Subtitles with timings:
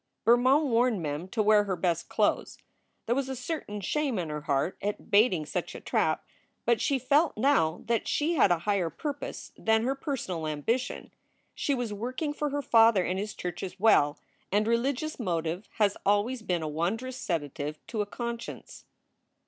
[0.25, 2.57] Bermond warned Mem to wear her best clothes.
[3.05, 6.25] There was a certain shame in her heart at baiting such a trap,
[6.65, 10.07] but she felt now that she had a higher purpose than her 326 SOULS FOR
[10.07, 11.11] SALE personal ambition.
[11.53, 14.17] She was working for her father and his church as well;
[14.51, 18.85] and religious motive has always been a wondrous sedative to a conscience.